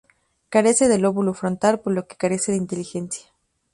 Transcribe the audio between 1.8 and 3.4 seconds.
por lo que carece de inteligencia.